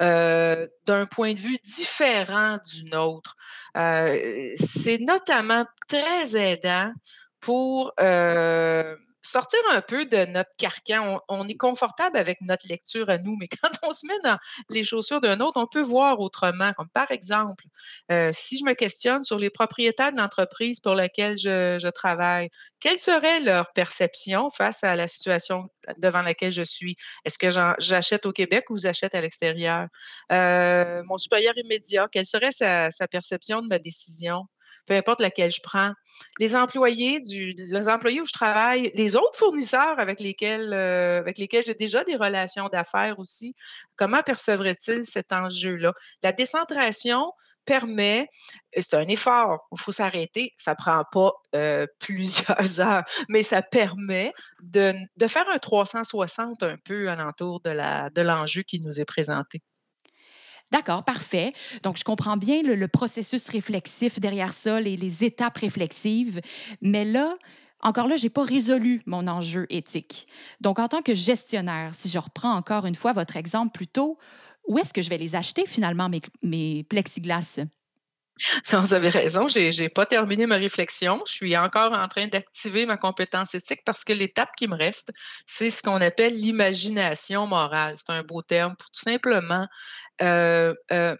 euh, 0.00 0.66
d'un 0.86 1.06
point 1.06 1.34
de 1.34 1.38
vue 1.38 1.58
différent 1.64 2.58
du 2.72 2.84
nôtre. 2.84 3.36
c'est 3.74 4.98
notamment 5.00 5.64
très 5.88 6.36
aidant 6.36 6.92
pour 7.40 7.92
sortir 9.24 9.58
un 9.70 9.80
peu 9.80 10.06
de 10.06 10.24
notre 10.26 10.50
carcan. 10.56 11.20
On, 11.28 11.48
est 11.48 11.56
confortable 11.56 12.16
avec 12.16 12.40
notre 12.40 12.66
lecture 12.68 13.10
à 13.10 13.18
nous, 13.18 13.36
mais 13.36 13.48
quand 13.62 13.70
on 13.82 13.92
se 13.92 14.06
met 14.06 14.18
dans 14.22 14.38
les 14.70 14.84
chaussures 14.84 15.20
d'un 15.20 15.40
autre, 15.40 15.60
on 15.60 15.66
peut 15.66 15.82
voir 15.82 16.20
autrement. 16.20 16.72
Comme 16.74 16.88
par 16.90 17.10
exemple, 17.10 17.64
euh, 18.10 18.30
si 18.32 18.58
je 18.58 18.64
me 18.64 18.74
questionne 18.74 19.22
sur 19.22 19.38
les 19.38 19.50
propriétaires 19.50 20.12
de 20.12 20.18
l'entreprise 20.18 20.80
pour 20.80 20.94
laquelle 20.94 21.38
je, 21.38 21.90
travaille, 21.90 22.50
quelle 22.80 22.98
serait 22.98 23.40
leur 23.40 23.72
perception 23.72 24.50
face 24.50 24.84
à 24.84 24.96
la 24.96 25.06
situation 25.06 25.68
devant 25.98 26.22
laquelle 26.22 26.52
je 26.52 26.62
suis? 26.62 26.96
Est-ce 27.24 27.38
que 27.38 27.50
j'achète 27.50 28.26
au 28.26 28.32
Québec 28.32 28.70
ou 28.70 28.76
j'achète 28.76 29.14
à 29.14 29.20
l'extérieur? 29.20 29.88
Euh, 30.32 31.02
mon 31.06 31.18
supérieur 31.18 31.56
immédiat, 31.56 32.08
quelle 32.10 32.26
serait 32.26 32.52
sa 32.52 33.08
perception 33.10 33.62
de 33.62 33.68
ma 33.68 33.78
décision? 33.78 34.46
Peu 34.86 34.94
importe 34.94 35.20
laquelle 35.20 35.50
je 35.50 35.60
prends. 35.62 35.92
Les 36.38 36.54
employés, 36.56 37.22
les 37.24 37.88
employés 37.88 38.20
où 38.20 38.26
je 38.26 38.32
travaille, 38.32 38.92
les 38.94 39.16
autres 39.16 39.36
fournisseurs 39.36 39.98
avec 39.98 40.20
lesquels, 40.20 40.72
euh, 40.72 41.22
lesquels 41.36 41.64
j'ai 41.64 41.74
déjà 41.74 42.04
des 42.04 42.16
relations 42.16 42.68
d'affaires 42.68 43.18
aussi, 43.18 43.54
comment 43.96 44.22
percevraient-ils 44.22 45.04
cet 45.04 45.32
enjeu-là? 45.32 45.92
La 46.22 46.32
décentration 46.32 47.32
permet, 47.64 48.28
c'est 48.78 48.94
un 48.94 49.06
effort, 49.06 49.66
il 49.72 49.80
faut 49.80 49.92
s'arrêter, 49.92 50.52
ça 50.58 50.72
ne 50.72 50.76
prend 50.76 51.02
pas 51.10 51.32
euh, 51.54 51.86
plusieurs 51.98 52.80
heures, 52.80 53.04
mais 53.28 53.42
ça 53.42 53.62
permet 53.62 54.32
de, 54.62 54.94
de, 55.16 55.26
faire 55.26 55.48
un 55.48 55.58
360 55.58 56.62
un 56.62 56.76
peu 56.84 57.08
alentour 57.08 57.60
de 57.60 58.20
l'enjeu 58.20 58.60
de 58.60 58.66
qui 58.66 58.80
nous 58.80 59.00
est 59.00 59.04
présenté. 59.04 59.62
D'accord, 60.72 61.04
parfait. 61.04 61.52
Donc, 61.82 61.96
je 61.96 62.04
comprends 62.04 62.36
bien 62.36 62.62
le, 62.62 62.88
processus 62.88 63.48
réflexif 63.48 64.18
derrière 64.18 64.52
ça, 64.52 64.80
les, 64.80 64.96
les, 64.96 65.24
étapes 65.24 65.58
réflexives. 65.58 66.40
Mais 66.80 67.04
là, 67.04 67.34
Encore 67.84 68.08
là, 68.08 68.16
je 68.16 68.24
n'ai 68.24 68.30
pas 68.30 68.44
résolu 68.44 69.02
mon 69.06 69.26
enjeu 69.28 69.66
éthique. 69.68 70.26
Donc, 70.62 70.78
en 70.78 70.88
tant 70.88 71.02
que 71.02 71.14
gestionnaire, 71.14 71.94
si 71.94 72.08
je 72.08 72.18
reprends 72.18 72.54
encore 72.54 72.86
une 72.86 72.94
fois 72.94 73.12
votre 73.12 73.36
exemple 73.36 73.72
plus 73.72 73.86
tôt, 73.86 74.18
où 74.66 74.78
est-ce 74.78 74.94
que 74.94 75.02
je 75.02 75.10
vais 75.10 75.18
les 75.18 75.34
acheter 75.34 75.66
finalement, 75.66 76.08
mes, 76.08 76.22
mes 76.42 76.84
plexiglas? 76.84 77.60
Vous 78.72 78.94
avez 78.94 79.08
raison, 79.08 79.46
je 79.48 79.80
n'ai 79.80 79.88
pas 79.88 80.06
terminé 80.06 80.46
ma 80.46 80.56
réflexion. 80.56 81.22
Je 81.26 81.32
suis 81.32 81.56
encore 81.56 81.92
en 81.92 82.08
train 82.08 82.26
d'activer 82.26 82.84
ma 82.86 82.96
compétence 82.96 83.54
éthique 83.54 83.82
parce 83.84 84.04
que 84.04 84.12
l'étape 84.12 84.50
qui 84.56 84.66
me 84.66 84.76
reste, 84.76 85.12
c'est 85.46 85.70
ce 85.70 85.82
qu'on 85.82 86.00
appelle 86.00 86.34
l'imagination 86.34 87.46
morale. 87.46 87.94
C'est 87.96 88.12
un 88.12 88.22
beau 88.22 88.42
terme 88.42 88.74
pour 88.76 88.90
tout 88.90 89.02
simplement 89.02 89.68
euh, 90.22 90.74
euh, 90.92 91.16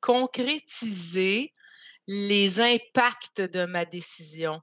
concrétiser 0.00 1.52
les 2.06 2.60
impacts 2.60 3.40
de 3.40 3.66
ma 3.66 3.84
décision 3.84 4.62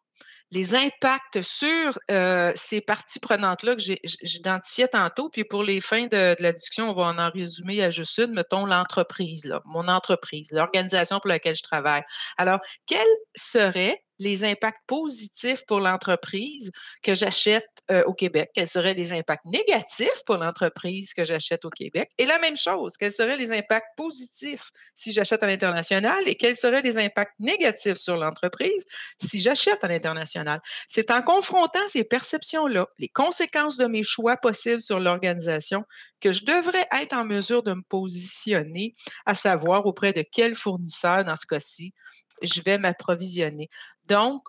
les 0.52 0.76
impacts 0.76 1.42
sur 1.42 2.00
euh, 2.10 2.52
ces 2.56 2.82
parties 2.82 3.20
prenantes-là 3.20 3.76
que 3.76 3.82
j'identifiais 4.24 4.88
tantôt. 4.88 5.30
Puis 5.30 5.44
pour 5.44 5.64
les 5.64 5.82
fins 5.82 6.04
de, 6.04 6.36
de, 6.36 6.42
la 6.42 6.54
discussion, 6.54 6.90
on 6.90 6.94
va 6.94 7.04
en, 7.04 7.32
résumer 7.32 7.84
à 7.84 7.90
juste 7.90 8.18
une, 8.18 8.34
mettons 8.34 8.66
l'entreprise, 8.66 9.54
mon 9.66 9.88
entreprise, 9.88 10.50
l'organisation 10.52 11.20
pour 11.20 11.30
laquelle 11.30 11.56
je 11.56 11.64
travaille. 11.64 12.04
Alors, 12.38 12.60
quels 12.86 13.06
seraient 13.36 14.02
les 14.20 14.44
impacts 14.44 14.82
positifs 14.88 15.64
pour 15.68 15.80
l'entreprise 15.80 16.72
que 17.04 17.14
j'achète 17.14 17.68
euh, 17.92 18.04
au 18.06 18.14
Québec, 18.14 18.52
quels 18.54 18.68
seraient 18.68 18.94
les 18.94 19.14
impacts 19.14 19.46
négatifs 19.46 20.24
pour 20.26 20.38
l'entreprise 20.38 21.14
que 21.14 21.24
j'achète 21.24 21.64
au 21.66 21.70
Québec, 21.70 22.12
et 22.18 22.26
la 22.26 22.38
même 22.40 22.58
chose, 22.58 22.98
quels 22.98 23.14
seraient 23.14 23.38
les 23.38 23.52
impacts 23.52 23.96
positifs 23.96 24.72
si 24.96 25.14
j'achète 25.14 25.44
à 25.44 25.48
l'international 25.48 26.22
et 26.28 26.36
quels 26.36 26.58
seraient 26.58 26.82
les 26.82 26.98
impacts 26.98 27.40
négatifs 27.40 27.98
sur 27.98 28.18
l'entreprise 28.18 28.84
si 29.24 29.40
j'achète 29.40 29.84
à 29.84 29.88
l'international? 29.88 30.60
C'est 30.90 31.12
en 31.12 31.22
confrontant 31.22 31.88
ces 31.88 32.04
perceptions-là, 32.04 32.88
les 32.98 33.10
conséquences 33.10 33.78
de 33.78 33.86
mes 33.86 34.04
choix 34.04 34.38
possibles 34.38 34.82
sur 34.82 35.00
l'organisation, 35.00 35.86
que 36.20 36.34
je 36.34 36.44
devrais 36.44 36.88
être 37.00 37.14
en 37.14 37.26
mesure 37.26 37.64
de 37.64 37.74
me 37.74 37.84
positionner, 37.84 38.96
à 39.26 39.36
savoir 39.36 39.86
auprès 39.86 40.14
de 40.14 40.24
quel 40.30 40.56
fournisseur, 40.56 41.24
dans 41.24 41.36
ce 41.36 41.46
cas-ci, 41.46 41.94
je 42.42 42.62
vais 42.62 42.78
m'approvisionner. 42.78 43.70
Donc, 44.08 44.44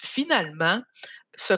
finalement, 0.00 0.82
ce 1.36 1.54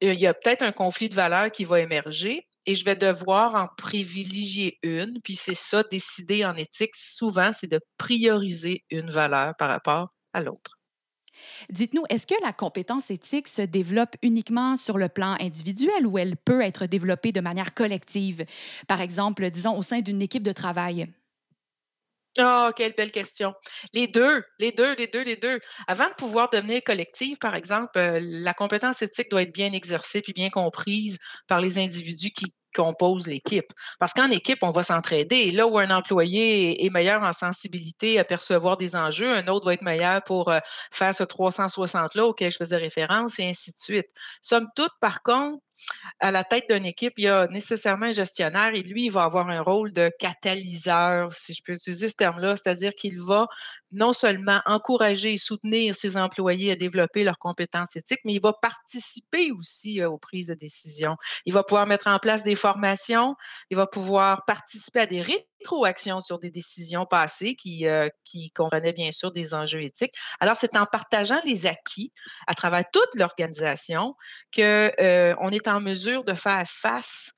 il 0.00 0.14
y 0.14 0.26
a 0.26 0.34
peut-être 0.34 0.62
un 0.62 0.72
conflit 0.72 1.08
de 1.08 1.14
valeurs 1.14 1.50
qui 1.50 1.64
va 1.64 1.80
émerger 1.80 2.46
et 2.66 2.74
je 2.74 2.84
vais 2.84 2.96
devoir 2.96 3.54
en 3.54 3.68
privilégier 3.76 4.78
une. 4.82 5.20
Puis 5.22 5.36
c'est 5.36 5.54
ça, 5.54 5.82
décider 5.84 6.44
en 6.44 6.54
éthique, 6.54 6.96
souvent, 6.96 7.52
c'est 7.52 7.66
de 7.70 7.80
prioriser 7.98 8.84
une 8.90 9.10
valeur 9.10 9.54
par 9.58 9.68
rapport 9.68 10.14
à 10.32 10.42
l'autre. 10.42 10.78
Dites-nous, 11.70 12.04
est-ce 12.10 12.26
que 12.26 12.34
la 12.42 12.52
compétence 12.52 13.10
éthique 13.10 13.48
se 13.48 13.62
développe 13.62 14.16
uniquement 14.22 14.76
sur 14.76 14.98
le 14.98 15.08
plan 15.08 15.36
individuel 15.40 16.06
ou 16.06 16.18
elle 16.18 16.36
peut 16.36 16.60
être 16.62 16.86
développée 16.86 17.32
de 17.32 17.40
manière 17.40 17.74
collective, 17.74 18.44
par 18.86 19.00
exemple, 19.00 19.48
disons, 19.50 19.76
au 19.76 19.82
sein 19.82 20.00
d'une 20.00 20.22
équipe 20.22 20.42
de 20.42 20.52
travail? 20.52 21.06
Ah, 22.40 22.70
quelle 22.76 22.92
belle 22.96 23.10
question. 23.10 23.52
Les 23.92 24.06
deux, 24.06 24.44
les 24.60 24.70
deux, 24.70 24.94
les 24.94 25.08
deux, 25.08 25.22
les 25.24 25.34
deux. 25.36 25.58
Avant 25.88 26.08
de 26.08 26.14
pouvoir 26.14 26.48
devenir 26.50 26.82
collective, 26.84 27.36
par 27.38 27.56
exemple, 27.56 27.98
euh, 27.98 28.20
la 28.22 28.54
compétence 28.54 29.02
éthique 29.02 29.28
doit 29.30 29.42
être 29.42 29.52
bien 29.52 29.72
exercée 29.72 30.20
puis 30.20 30.32
bien 30.32 30.48
comprise 30.48 31.18
par 31.48 31.60
les 31.60 31.78
individus 31.78 32.30
qui 32.30 32.54
composent 32.76 33.26
l'équipe. 33.26 33.72
Parce 33.98 34.12
qu'en 34.12 34.30
équipe, 34.30 34.60
on 34.62 34.70
va 34.70 34.84
s'entraider. 34.84 35.50
Là 35.50 35.66
où 35.66 35.78
un 35.78 35.90
employé 35.90 36.84
est 36.84 36.90
meilleur 36.90 37.22
en 37.22 37.32
sensibilité 37.32 38.20
à 38.20 38.24
percevoir 38.24 38.76
des 38.76 38.94
enjeux, 38.94 39.34
un 39.34 39.48
autre 39.48 39.66
va 39.66 39.74
être 39.74 39.82
meilleur 39.82 40.22
pour 40.22 40.48
euh, 40.50 40.60
faire 40.92 41.14
ce 41.14 41.24
360-là 41.24 42.24
auquel 42.26 42.52
je 42.52 42.58
faisais 42.58 42.76
référence 42.76 43.40
et 43.40 43.48
ainsi 43.48 43.72
de 43.72 43.78
suite. 43.78 44.06
Somme 44.42 44.68
toute, 44.76 44.92
par 45.00 45.22
contre, 45.22 45.60
à 46.20 46.30
la 46.30 46.44
tête 46.44 46.64
d'une 46.70 46.86
équipe, 46.86 47.14
il 47.18 47.24
y 47.24 47.28
a 47.28 47.46
nécessairement 47.48 48.06
un 48.06 48.12
gestionnaire 48.12 48.74
et 48.74 48.82
lui, 48.82 49.06
il 49.06 49.10
va 49.12 49.24
avoir 49.24 49.48
un 49.48 49.60
rôle 49.62 49.92
de 49.92 50.10
catalyseur, 50.18 51.32
si 51.32 51.54
je 51.54 51.62
peux 51.64 51.72
utiliser 51.74 52.08
ce 52.08 52.14
terme-là, 52.14 52.56
c'est-à-dire 52.56 52.94
qu'il 52.94 53.20
va 53.20 53.46
non 53.92 54.12
seulement 54.12 54.60
encourager 54.66 55.34
et 55.34 55.38
soutenir 55.38 55.94
ses 55.94 56.16
employés 56.16 56.72
à 56.72 56.76
développer 56.76 57.24
leurs 57.24 57.38
compétences 57.38 57.96
éthiques, 57.96 58.20
mais 58.24 58.34
il 58.34 58.40
va 58.40 58.52
participer 58.52 59.50
aussi 59.52 60.00
euh, 60.00 60.10
aux 60.10 60.18
prises 60.18 60.48
de 60.48 60.54
décision. 60.54 61.16
Il 61.46 61.52
va 61.52 61.62
pouvoir 61.62 61.86
mettre 61.86 62.08
en 62.08 62.18
place 62.18 62.42
des 62.42 62.56
formations, 62.56 63.34
il 63.70 63.76
va 63.76 63.86
pouvoir 63.86 64.44
participer 64.46 65.00
à 65.00 65.06
des 65.06 65.22
rétroactions 65.22 66.20
sur 66.20 66.38
des 66.38 66.50
décisions 66.50 67.06
passées 67.06 67.54
qui, 67.54 67.86
euh, 67.86 68.08
qui 68.24 68.50
comprenaient 68.50 68.92
bien 68.92 69.12
sûr 69.12 69.32
des 69.32 69.54
enjeux 69.54 69.82
éthiques. 69.82 70.14
Alors, 70.40 70.56
c'est 70.56 70.76
en 70.76 70.86
partageant 70.86 71.40
les 71.44 71.66
acquis 71.66 72.12
à 72.46 72.54
travers 72.54 72.84
toute 72.92 73.08
l'organisation 73.14 74.14
qu'on 74.54 74.62
euh, 74.62 75.50
est 75.50 75.68
en 75.68 75.80
mesure 75.80 76.24
de 76.24 76.34
faire 76.34 76.64
face 76.66 77.32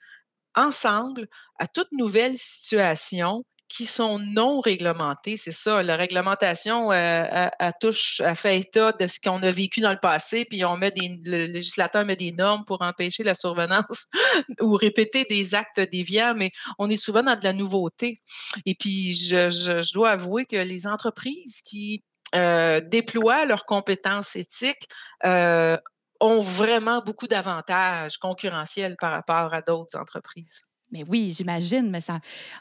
ensemble 0.57 1.29
à 1.59 1.67
toute 1.67 1.93
nouvelle 1.93 2.37
situation 2.37 3.45
qui 3.71 3.87
sont 3.87 4.19
non 4.19 4.61
réglementées. 4.61 5.37
C'est 5.37 5.53
ça, 5.53 5.83
la 5.83 5.97
réglementation, 5.97 6.91
euh, 6.93 7.49
touche, 7.81 8.21
à 8.21 8.35
fait 8.35 8.59
état 8.59 8.93
de 8.93 9.07
ce 9.07 9.21
qu'on 9.21 9.43
a 9.43 9.51
vécu 9.51 9.81
dans 9.81 9.93
le 9.93 10.01
passé, 10.01 10.45
puis 10.45 10.65
on 10.65 10.77
met 10.77 10.91
des, 10.91 11.21
le 11.25 11.47
législateur 11.47 12.05
met 12.05 12.17
des 12.17 12.33
normes 12.33 12.65
pour 12.67 12.83
empêcher 12.83 13.23
la 13.23 13.35
survenance 13.35 14.07
ou 14.61 14.75
répéter 14.75 15.25
des 15.25 15.55
actes 15.55 15.81
déviants, 15.81 16.35
mais 16.37 16.51
on 16.79 16.91
est 16.91 16.97
souvent 16.97 17.23
dans 17.23 17.37
de 17.37 17.45
la 17.45 17.53
nouveauté. 17.53 18.21
Et 18.67 18.75
puis, 18.75 19.15
je, 19.15 19.51
je, 19.51 19.93
dois 19.95 20.11
avouer 20.11 20.47
que 20.47 20.57
les 20.57 20.87
entreprises 20.87 21.63
qui 21.63 22.03
euh, 22.35 22.81
déploient 22.81 23.45
leurs 23.47 23.67
compétences 23.67 24.35
éthiques 24.35 24.89
euh, 25.25 25.77
ont 26.21 26.43
vraiment 26.43 27.03
beaucoup 27.03 27.29
d'avantages 27.29 28.19
concurrentiels 28.19 28.97
par 29.01 29.13
rapport 29.13 29.55
à 29.55 29.63
d'autres 29.63 29.97
entreprises. 29.97 30.61
Mais 30.93 31.05
oui, 31.09 31.33
j'imagine, 31.37 31.91
mais 31.91 32.01
ça, 32.01 32.19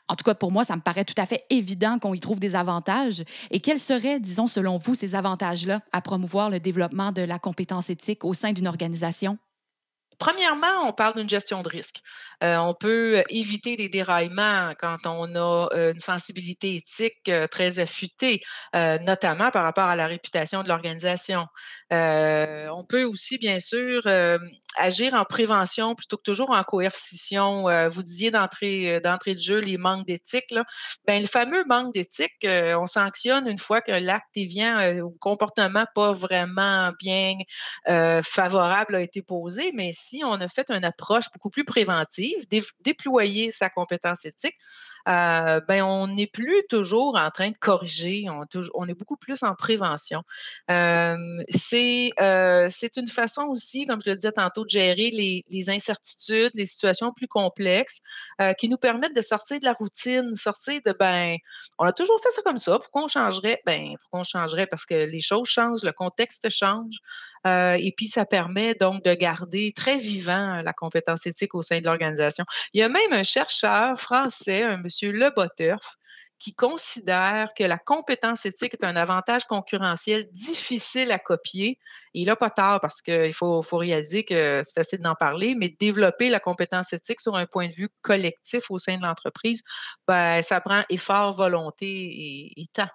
en 0.07 0.15
tout 0.15 0.23
cas 0.23 0.35
pour 0.35 0.51
moi, 0.51 0.63
ça 0.63 0.75
me 0.75 0.81
paraît 0.81 1.05
tout 1.05 1.19
à 1.19 1.25
fait 1.25 1.45
évident 1.49 1.97
qu'on 1.99 2.13
y 2.13 2.19
trouve 2.19 2.39
des 2.39 2.55
avantages. 2.55 3.23
Et 3.51 3.59
quels 3.59 3.79
seraient, 3.79 4.19
disons, 4.19 4.47
selon 4.47 4.77
vous, 4.77 4.95
ces 4.95 5.15
avantages-là 5.15 5.79
à 5.91 6.01
promouvoir 6.01 6.49
le 6.49 6.59
développement 6.59 7.11
de 7.11 7.21
la 7.23 7.39
compétence 7.39 7.89
éthique 7.89 8.23
au 8.25 8.33
sein 8.33 8.53
d'une 8.53 8.67
organisation? 8.67 9.37
Premièrement, 10.19 10.85
on 10.85 10.91
parle 10.91 11.15
d'une 11.15 11.29
gestion 11.29 11.61
de 11.61 11.69
risque. 11.69 12.01
Euh, 12.43 12.57
on 12.57 12.73
peut 12.73 13.23
éviter 13.29 13.77
des 13.77 13.87
déraillements 13.87 14.73
quand 14.77 14.97
on 15.05 15.33
a 15.35 15.69
euh, 15.73 15.93
une 15.93 15.99
sensibilité 16.01 16.75
éthique 16.75 17.29
euh, 17.29 17.47
très 17.47 17.79
affûtée, 17.79 18.41
notamment 18.73 19.49
par 19.49 19.63
rapport 19.63 19.85
à 19.85 19.95
la 19.95 20.07
réputation 20.07 20.61
de 20.61 20.67
l'organisation. 20.67 21.47
on 21.89 22.85
peut 22.87 23.05
aussi, 23.05 23.37
bien 23.37 23.61
sûr, 23.61 24.01
agir 24.77 25.13
en 25.13 25.25
prévention 25.25 25.95
plutôt 25.95 26.17
que 26.17 26.23
toujours 26.23 26.51
en 26.51 26.63
coercition. 26.63 27.65
vous 27.89 28.03
disiez 28.03 28.31
d'entrée 28.31 28.99
d'entrée 29.01 29.35
de 29.35 29.39
jeu 29.39 29.59
les 29.59 29.77
manques 29.77 30.05
d'éthique. 30.07 30.53
Ben, 31.07 31.21
le 31.21 31.27
fameux 31.27 31.63
manque 31.65 31.93
d'éthique, 31.93 32.45
on 32.45 32.85
sanctionne 32.85 33.47
une 33.47 33.59
fois 33.59 33.81
que 33.81 33.91
l'acte 33.91 34.37
vient 34.37 34.99
ou 35.01 35.11
comportement 35.19 35.85
pas 35.95 36.13
vraiment 36.13 36.91
bien 36.99 37.33
favorable 38.23 38.95
a 38.95 39.01
été 39.01 39.21
posé, 39.21 39.71
mais 39.73 39.91
si 39.93 40.21
on 40.23 40.33
a 40.33 40.47
fait 40.47 40.69
une 40.69 40.85
approche 40.85 41.25
beaucoup 41.33 41.49
plus 41.49 41.65
préventive, 41.65 42.45
déployer 42.81 43.51
sa 43.51 43.69
compétence 43.69 44.25
éthique, 44.25 44.55
euh, 45.09 45.59
ben, 45.67 45.83
on 45.83 46.07
n'est 46.07 46.27
plus 46.27 46.63
toujours 46.69 47.17
en 47.17 47.29
train 47.31 47.49
de 47.49 47.57
corriger, 47.57 48.27
on, 48.73 48.87
est 48.87 48.93
beaucoup 48.93 49.17
plus 49.17 49.41
en 49.43 49.55
prévention. 49.55 50.21
Euh, 50.69 51.15
c'est 51.49 52.11
une 52.97 53.07
façon 53.07 53.43
aussi, 53.43 53.85
comme 53.85 53.99
je 54.05 54.09
le 54.11 54.15
disais 54.15 54.31
tantôt, 54.31 54.65
de 54.65 54.69
gérer 54.69 55.09
les, 55.11 55.69
incertitudes, 55.69 56.51
les 56.53 56.65
situations 56.65 57.11
plus 57.11 57.27
complexes 57.27 58.01
euh, 58.41 58.53
qui 58.53 58.69
nous 58.69 58.77
permettent 58.77 59.15
de 59.15 59.21
sortir 59.21 59.59
de 59.59 59.65
la 59.65 59.73
routine, 59.73 60.35
sortir 60.35 60.79
de, 60.85 60.93
ben, 60.97 61.37
on 61.79 61.85
a 61.85 61.93
toujours 61.93 62.19
fait 62.21 62.31
ça 62.31 62.41
comme 62.43 62.57
ça, 62.57 62.77
pourquoi 62.77 63.03
on 63.03 63.07
changerait? 63.07 63.61
Ben, 63.65 63.95
pourquoi 64.01 64.19
on 64.19 64.23
changerait? 64.23 64.67
Parce 64.67 64.85
que 64.85 64.93
les 64.93 65.21
choses 65.21 65.47
changent, 65.47 65.83
le 65.83 65.91
contexte 65.91 66.49
change, 66.49 66.95
et 67.45 67.93
puis 67.95 68.07
ça 68.07 68.25
permet 68.25 68.75
donc 68.75 69.03
de 69.03 69.13
garder 69.13 69.73
très 69.75 69.97
vivant 69.97 70.61
la 70.61 70.73
compétence 70.73 71.25
éthique 71.25 71.55
au 71.55 71.61
sein 71.61 71.79
de 71.79 71.85
l'organisation. 71.85 72.45
Il 72.73 72.79
y 72.79 72.83
a 72.83 72.89
même 72.89 73.13
un 73.13 73.23
chercheur 73.23 73.99
français, 73.99 74.63
un 74.63 74.77
monsieur 74.77 74.98
Le 75.07 75.29
Boturf, 75.35 75.97
qui 76.39 76.55
considère 76.55 77.53
que 77.53 77.65
la 77.65 77.77
compétence 77.77 78.45
éthique 78.45 78.73
est 78.73 78.85
un 78.85 78.95
avantage 78.95 79.43
concurrentiel 79.45 80.31
difficile 80.31 81.11
à 81.11 81.19
copier. 81.19 81.77
Et 82.13 82.21
il 82.21 82.25
n'a 82.27 82.37
pas 82.37 82.49
tard 82.49 82.79
parce 82.79 83.01
qu'il 83.01 83.33
faut, 83.33 83.61
faut, 83.61 83.77
réaliser 83.77 84.23
que 84.23 84.61
c'est 84.63 84.73
facile 84.73 84.99
d'en 84.99 85.15
parler, 85.15 85.53
mais 85.55 85.75
développer 85.79 86.29
la 86.29 86.39
compétence 86.39 86.93
éthique 86.93 87.19
sur 87.19 87.35
un 87.35 87.45
point 87.45 87.67
de 87.67 87.73
vue 87.73 87.89
collectif 88.01 88.71
au 88.71 88.77
sein 88.77 88.97
de 88.97 89.03
l'entreprise, 89.03 89.63
ben, 90.07 90.41
ça 90.41 90.61
prend 90.61 90.83
effort, 90.89 91.33
volonté 91.33 92.53
et 92.55 92.67
temps. 92.73 92.89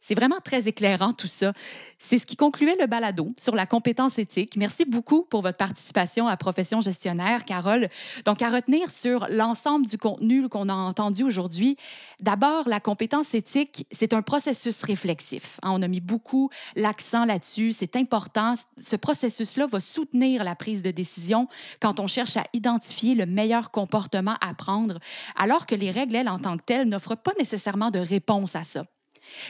C'est 0.00 0.14
vraiment 0.14 0.40
très 0.44 0.68
éclairant 0.68 1.12
tout 1.12 1.26
ça. 1.26 1.52
C'est 1.98 2.18
ce 2.18 2.26
qui 2.26 2.36
concluait 2.36 2.76
le 2.78 2.86
balado 2.86 3.32
sur 3.38 3.54
la 3.54 3.64
compétence 3.64 4.18
éthique. 4.18 4.56
Merci 4.56 4.84
beaucoup 4.84 5.22
pour 5.22 5.40
votre 5.40 5.56
participation 5.56 6.28
à 6.28 6.36
Profession 6.36 6.82
gestionnaire, 6.82 7.44
Carole. 7.44 7.88
Donc, 8.26 8.42
à 8.42 8.50
retenir 8.50 8.90
sur 8.90 9.26
l'ensemble 9.30 9.86
du 9.86 9.96
contenu 9.96 10.48
qu'on 10.48 10.68
a 10.68 10.74
entendu 10.74 11.22
aujourd'hui, 11.22 11.76
d'abord, 12.20 12.68
la 12.68 12.80
compétence 12.80 13.34
éthique, 13.34 13.86
c'est 13.90 14.12
un 14.12 14.20
processus 14.20 14.82
réflexif. 14.82 15.58
Hein. 15.62 15.70
On 15.72 15.82
a 15.82 15.88
mis 15.88 16.00
beaucoup 16.00 16.50
l'accent 16.74 17.24
là-dessus. 17.24 17.72
C'est 17.72 17.96
important. 17.96 18.54
Ce 18.76 18.96
processus-là 18.96 19.66
va 19.66 19.80
soutenir 19.80 20.44
la 20.44 20.54
prise 20.54 20.82
de 20.82 20.90
décision 20.90 21.48
quand 21.80 21.98
on 21.98 22.06
cherche 22.06 22.36
à 22.36 22.44
identifier 22.52 23.14
le 23.14 23.24
meilleur 23.24 23.70
comportement 23.70 24.36
à 24.40 24.52
prendre, 24.52 24.98
alors 25.36 25.66
que 25.66 25.74
les 25.74 25.90
règles, 25.90 26.16
elles, 26.16 26.28
en 26.28 26.38
tant 26.38 26.56
que 26.56 26.64
telles, 26.64 26.88
n'offrent 26.88 27.16
pas 27.16 27.32
nécessairement 27.38 27.90
de 27.90 27.98
réponse 27.98 28.54
à 28.54 28.64
ça. 28.64 28.82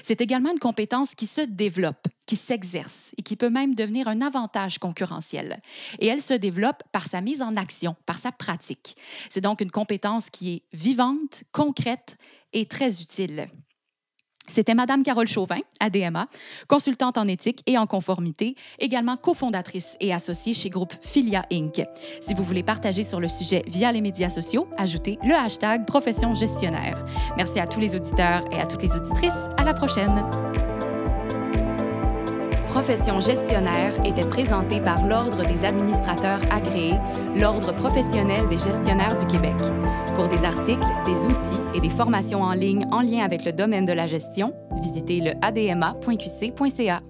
C'est 0.02 0.20
également 0.20 0.52
une 0.52 0.58
compétence 0.58 1.14
qui 1.14 1.26
se 1.26 1.40
développe, 1.40 2.08
qui 2.26 2.36
s'exerce 2.36 3.12
et 3.16 3.22
qui 3.22 3.36
peut 3.36 3.50
même 3.50 3.74
devenir 3.74 4.08
un 4.08 4.20
avantage 4.20 4.78
concurrentiel. 4.78 5.58
Et 6.00 6.06
elle 6.06 6.22
se 6.22 6.34
développe 6.34 6.82
par 6.92 7.06
sa 7.06 7.20
mise 7.20 7.42
en 7.42 7.56
action, 7.56 7.96
par 8.06 8.18
sa 8.18 8.32
pratique. 8.32 8.96
C'est 9.30 9.40
donc 9.40 9.60
une 9.60 9.70
compétence 9.70 10.30
qui 10.30 10.54
est 10.54 10.62
vivante, 10.72 11.44
concrète 11.52 12.16
et 12.52 12.66
très 12.66 13.02
utile. 13.02 13.48
C'était 14.48 14.74
Madame 14.74 15.02
Carole 15.02 15.28
Chauvin, 15.28 15.58
ADMA, 15.80 16.26
consultante 16.68 17.18
en 17.18 17.26
éthique 17.28 17.62
et 17.66 17.78
en 17.78 17.86
conformité, 17.86 18.54
également 18.78 19.16
cofondatrice 19.16 19.96
et 20.00 20.12
associée 20.12 20.54
chez 20.54 20.70
Groupe 20.70 20.94
Filia 21.00 21.44
Inc. 21.52 21.82
Si 22.20 22.34
vous 22.34 22.44
voulez 22.44 22.62
partager 22.62 23.02
sur 23.02 23.20
le 23.20 23.28
sujet 23.28 23.62
via 23.66 23.92
les 23.92 24.00
médias 24.00 24.28
sociaux, 24.28 24.66
ajoutez 24.76 25.18
le 25.24 25.34
hashtag 25.34 25.86
profession 25.86 26.34
gestionnaire. 26.34 27.04
Merci 27.36 27.60
à 27.60 27.66
tous 27.66 27.80
les 27.80 27.94
auditeurs 27.94 28.44
et 28.52 28.60
à 28.60 28.66
toutes 28.66 28.82
les 28.82 28.94
auditrices. 28.96 29.48
À 29.56 29.64
la 29.64 29.74
prochaine. 29.74 30.24
Profession 32.86 33.18
gestionnaire 33.18 33.94
était 34.04 34.28
présentée 34.28 34.80
par 34.80 35.04
l'Ordre 35.04 35.44
des 35.44 35.64
administrateurs 35.64 36.38
agréés, 36.52 36.94
l'Ordre 37.34 37.74
professionnel 37.74 38.48
des 38.48 38.60
gestionnaires 38.60 39.16
du 39.16 39.26
Québec. 39.26 39.56
Pour 40.14 40.28
des 40.28 40.44
articles, 40.44 40.86
des 41.04 41.26
outils 41.26 41.60
et 41.74 41.80
des 41.80 41.90
formations 41.90 42.42
en 42.42 42.52
ligne 42.52 42.86
en 42.92 43.00
lien 43.00 43.24
avec 43.24 43.44
le 43.44 43.50
domaine 43.50 43.86
de 43.86 43.92
la 43.92 44.06
gestion, 44.06 44.52
visitez 44.80 45.20
le 45.20 45.32
adma.qc.ca. 45.42 47.00